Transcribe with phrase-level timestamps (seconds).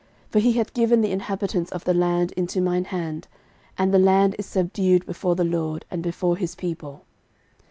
[0.31, 3.27] for he hath given the inhabitants of the land into mine hand;
[3.77, 7.05] and the land is subdued before the LORD, and before his people.